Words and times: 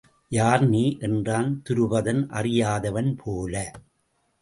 யார் 0.31 0.63
நீ? 0.67 0.97
என்றான் 0.99 1.61
துருபதன் 1.69 2.25
அறியாதவன் 2.31 3.15
போல. 3.23 3.71